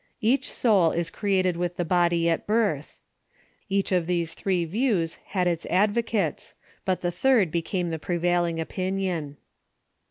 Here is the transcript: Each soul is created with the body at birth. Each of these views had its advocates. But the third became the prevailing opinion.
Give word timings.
Each 0.19 0.51
soul 0.51 0.93
is 0.93 1.11
created 1.11 1.57
with 1.57 1.77
the 1.77 1.85
body 1.85 2.27
at 2.27 2.47
birth. 2.47 2.97
Each 3.69 3.91
of 3.91 4.07
these 4.07 4.33
views 4.33 5.17
had 5.25 5.45
its 5.45 5.67
advocates. 5.67 6.55
But 6.85 7.01
the 7.01 7.11
third 7.11 7.51
became 7.51 7.91
the 7.91 7.99
prevailing 7.99 8.59
opinion. 8.59 9.37